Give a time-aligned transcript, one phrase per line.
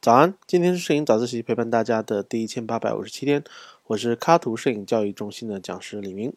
[0.00, 3.44] 早安，今天是摄影早自习陪伴大家的第一千八百五十七天，
[3.88, 6.32] 我是卡图摄影教育中心的讲师李明。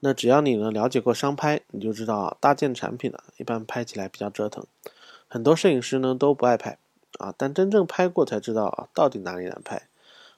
[0.00, 4.66] 那只要你呢了解过商拍，你就知道搭建产品呢一般拍起来比较折腾，
[5.28, 6.78] 很多摄影师呢都不爱拍
[7.18, 9.88] 啊，但真正拍过才知道啊到底哪里难拍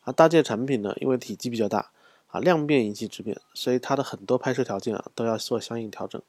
[0.03, 0.13] 啊。
[0.13, 1.91] 搭建产品呢因为体积比较大
[2.27, 6.21] 啊，量变引起质变，所以它的很多拍摄条件啊都要做相应调整。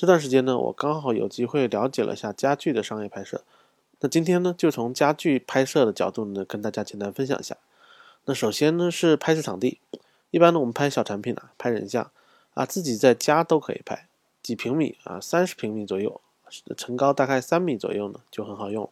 [0.00, 3.44] 这段时间呢，我刚好有机会了解了一下家具的商业拍摄。
[3.98, 7.58] 那今天呢，就从家具拍摄的角度呢，跟大家简单分享一下。
[8.24, 9.78] 那首先呢是拍摄场地，
[10.30, 12.10] 一般呢我们拍小产品啊，拍人像
[12.54, 14.08] 啊，自己在家都可以拍，
[14.42, 16.18] 几平米啊，三十平米左右，
[16.78, 18.90] 层高大概三米左右呢，就很好用了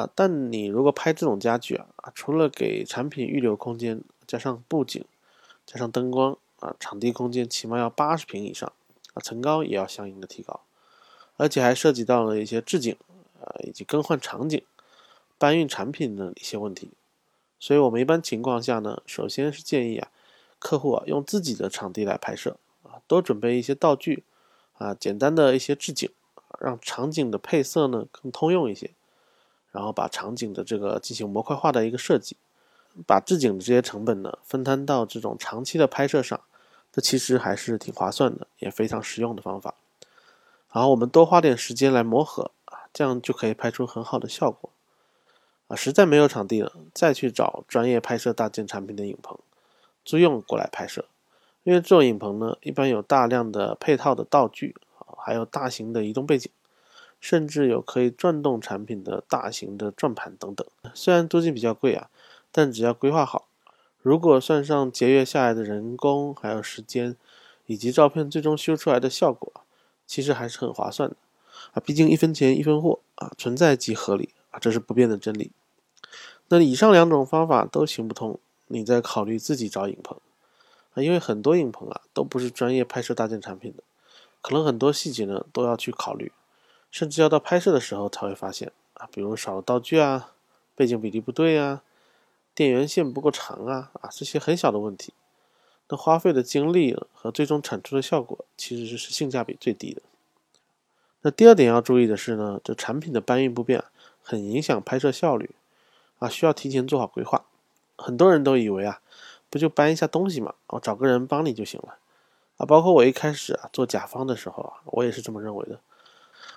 [0.00, 0.10] 啊。
[0.16, 5.04] 但你如果拍这种家具啊，除了给产品预留空间，加上布景，
[5.64, 8.72] 加上灯光啊，场地空间起码要八十平以上
[9.14, 10.60] 啊，层高也要相应的提高，
[11.36, 12.96] 而且还涉及到了一些置景。
[13.44, 14.62] 啊，以及更换场景、
[15.36, 16.92] 搬运产品的一些问题，
[17.58, 20.12] 所以我们一般情况下呢，首先是建议啊，
[20.60, 24.22] 客户啊用自己的场地来拍摄啊，多准备一些道具
[24.78, 26.08] 啊，简单的一些置景，
[26.60, 28.92] 让场景的配色呢更通用一些，
[29.72, 32.36] 然后把场景的这个进行模块化的一个设计，
[33.04, 36.40] 把置景的这些成本呢分摊到这种长期的拍摄上，
[36.92, 39.74] 这其实还是挺划算的，也非常实用的方法。
[40.72, 42.78] 然后我们多花点时间来磨合啊。
[42.94, 44.68] 这样就可以拍出很好的效果
[45.68, 45.74] 啊！
[45.74, 49.38] 实在没有场地了，再去找专业拍摄大件产品的影棚
[50.04, 51.06] 租用过来拍摄。
[51.62, 56.52] 因为这种影棚呢，一般有大量的配套的道具啊，还有大型的移动背景，
[57.18, 60.66] 甚至有可以转动产品的大型的转盘等等。
[60.92, 62.10] 虽然租金比较贵啊，
[62.50, 63.48] 但只要规划好，
[64.02, 67.16] 如果算上节约下来的人工还有时间，
[67.66, 69.52] 以及照片最终修出来的效果，
[70.06, 71.16] 其实还是很划算的。
[71.72, 75.52] 啊，毕竟一分钱一分货啊，存在即合理啊，这是不变的真理。
[76.48, 80.18] 那以上两种方法都行不通，你再考虑自己找影棚
[80.94, 83.82] 啊，因为很多影棚啊都不是专业拍摄大件产品的，
[84.40, 86.32] 可能很多细节呢都要去考虑，
[86.90, 90.32] 甚至要到拍摄的时候才会发现啊，比如少了道具啊，
[90.74, 91.82] 背景比例不对啊，
[92.54, 95.14] 电源线不够长啊啊，这些很小的问题，
[95.88, 100.02] 那花费的精力和最终产出的效果其实是性价比最低的。
[101.22, 103.82] 那第二点要注意的是呢，这产品的搬运不便
[104.22, 105.50] 很影响拍摄效率
[106.18, 107.44] 啊，需要提前做好规划。
[107.96, 109.00] 很多人都以为啊，
[109.48, 111.96] 不就搬一下东西嘛，我找个人帮你就行了
[112.56, 112.66] 啊。
[112.66, 115.78] 包括我一开始啊做甲方的时候啊，我也是这么认为的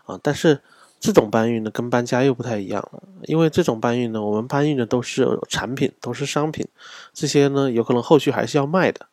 [0.05, 0.19] 啊。
[0.23, 0.61] 但是
[0.99, 6.67] 这种搬运呢，跟搬家又不太一样了，因为这种搬运呢，我们搬运的都是产品，都是商品，
[7.13, 9.05] 这些呢有可能后续还是要卖的。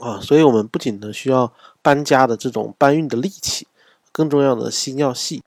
[0.00, 3.66] 啊，所以我们不仅呢需要搬家的这种搬运的力气。
[4.12, 5.42] 更重要的心要细，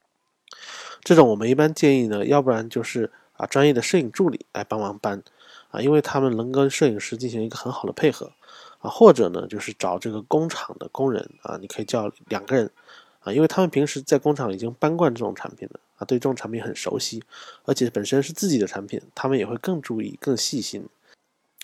[1.03, 5.23] 这种我们一般建议呢，要不然就是啊专业的摄影助理来帮忙搬
[5.71, 8.31] 啊，因为他们能跟摄影师进行一个很好的配合。
[8.77, 12.71] 啊，或者呢就是找这个工厂的工人啊，你可以叫两个人
[13.19, 17.23] 啊，因为他们平时在工厂已经搬惯这种产品了啊，对这种产品很熟悉，
[17.65, 20.87] 而且本身是自己的产品，他们也会更注意、更细心。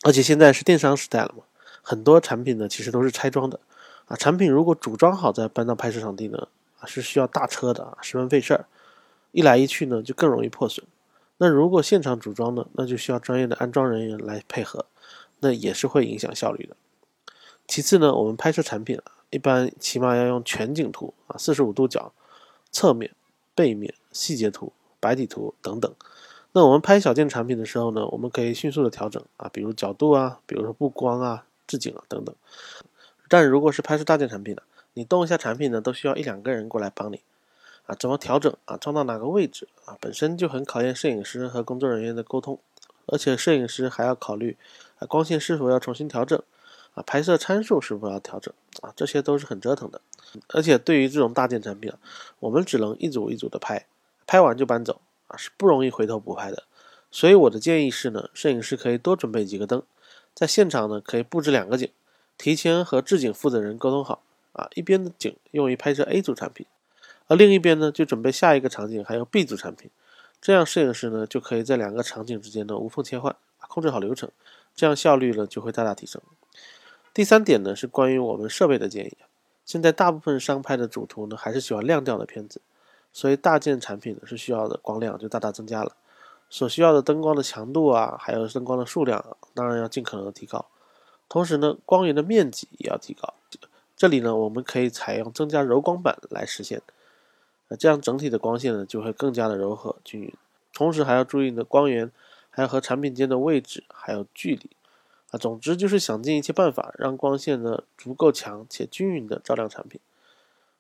[0.04, 1.44] 而且现在是电商时代了嘛，
[1.82, 3.60] 很多产品呢其实都是拆装的
[4.06, 6.38] 啊，产品如果组装好再搬到拍摄场地呢。
[6.78, 8.68] 啊是需要大车的啊，十分费事儿，
[9.32, 10.86] 一来一去呢就更容易破损。
[11.38, 14.86] 那如果现场组装呢，那就需要专业的安装人员来配合，
[15.40, 16.76] 那也是会影响效率的。
[17.66, 22.13] 其次呢，我们拍摄产品啊，一般起码要用全景图啊，四十五度角、
[22.72, 23.13] 侧面、
[23.53, 25.94] 背面、细节图、白底图等等。
[26.53, 32.34] 那我们拍小件产品的时候呢，我们可以迅速的调整啊，比如角度啊，比如说布光啊、置景啊等等。
[33.28, 34.62] 但如果是拍摄大件产品呢？
[34.94, 37.22] 你动一下产品呢，都需要一两个人过来帮你，
[37.86, 42.57] 啊，怎么调整啊，装到哪个位置啊，本身就很考验摄影师和工作人员的沟通，
[43.07, 44.56] 而且摄影师还要考虑
[45.00, 46.42] 啊，光线是否要重新调整，
[46.94, 48.53] 啊，拍摄参数是否要调整
[48.85, 50.00] 啊，这些都是很折腾的。
[50.50, 51.97] 而且对于这种大件产品啊，
[52.40, 53.88] 我们只能一组一组的拍，
[54.28, 56.63] 拍完就搬走啊，是不容易回头补拍的。
[57.10, 59.81] 所以我的建议是呢，摄影师可以多准备几个灯，
[60.33, 61.89] 在现场呢可以布置两个景，
[62.38, 64.21] 提前和置景负责人沟通好。
[64.54, 66.65] 啊，一边的景用于拍摄 A 组产品，
[67.27, 69.92] 而另一边呢就准备下一个场景，还有 B 组产品，
[70.39, 73.36] 这样摄影师呢就可以在两个场景之间呢无缝切换，
[73.68, 74.31] 控制好流程，
[74.74, 76.21] 这样效率呢就会大大提升。
[77.15, 79.17] 第三点呢是关于我们设备的建议，
[79.63, 82.59] 现在大部分商拍的主图呢还是喜欢亮调的片子，
[83.13, 85.95] 所以大件产品呢是需要的光亮就大大增加了，
[86.50, 90.65] 所需要的灯光的强度啊，还有灯光的数量，啊当然要尽可能的提高，
[91.29, 93.33] 同时呢光源的面积也要提高。
[93.95, 96.81] 这里呢，我们可以采用增加柔光板来实现。
[97.69, 100.33] 呃，这样整体的光线呢就会更加的柔和均匀。
[100.73, 102.12] 同时还要注意呢光源，
[102.50, 104.69] 还要和产品间的位置还有距离。
[105.38, 110.00] 总之就是想尽一切办法让光线呢足够强且均匀的照亮产品。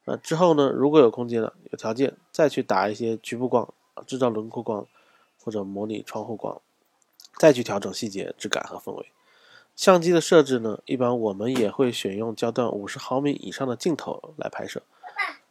[0.05, 3.73] 啊，之后呢，如果有空间了，有条件再去打一些局部光，
[4.05, 4.85] 制造轮廓光
[5.43, 6.61] 或者模拟窗户光，
[7.37, 9.07] 再去调整细节、质感和氛围。
[9.75, 14.83] 相机的设置呢，一般我们也会选用焦段五十毫米以上的镜头来拍摄。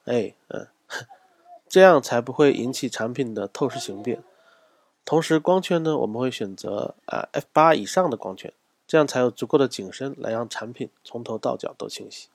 [0.04, 0.68] 哎，嗯，
[1.68, 4.22] 这样才不会引起产品的透视形变。
[5.04, 8.52] 同时，光圈呢，我们会选择啊 f 八以上的光圈。
[8.86, 12.28] 这样才有足够的景深来让产品从头到脚都清晰。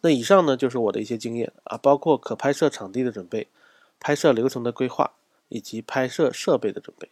[0.00, 3.48] 那以上呢就是我的一些经验啊，包括可拍摄场地的准备、
[3.98, 5.12] 拍摄流程的规划
[5.48, 7.08] 以及拍摄设备的准备。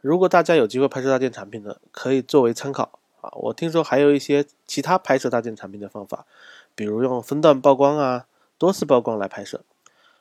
[0.00, 3.30] 如果大家有机会拍摄大件产品呢，可以作为参考啊。
[3.34, 6.26] 我听说还有一些其他拍摄大件产品的方法，
[6.74, 8.26] 比如用分段曝光啊、
[8.58, 9.62] 多次曝光来拍摄。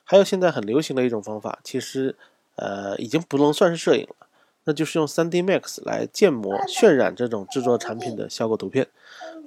[0.03, 2.15] 还有现在很流行的一种方法，其实
[2.55, 4.27] 呃已经不能算是摄影了。
[4.63, 8.87] 那就是用 3D Max 来建模渲染这种制作产品的效果图片，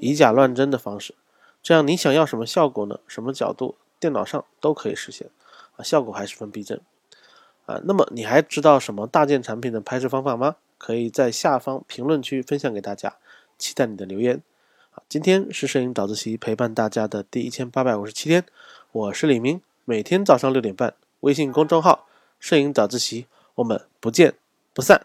[0.01, 1.15] 以假乱真的方式，
[1.63, 2.99] 这样你想要什么效果呢？
[3.07, 5.29] 什么角度，电脑上都可以实现，
[5.77, 6.81] 啊，效果还十分逼真，
[7.67, 10.57] 啊，那么你还知道什么大件产品的拍摄方法吗？
[10.77, 13.17] 可以在下方评论区分享给大家，
[13.57, 14.43] 期待你的留言。
[14.91, 18.45] 啊，今天是摄影早自习陪伴大家的第一千八百五十七天，
[18.93, 22.07] 我是李明，每天早上六点半，微信公众号
[22.39, 23.27] “摄影早自习”，
[23.57, 24.44] 我们不见。
[24.75, 25.01] 不散。